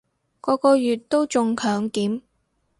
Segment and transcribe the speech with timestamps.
[0.41, 2.23] 個個月都中強檢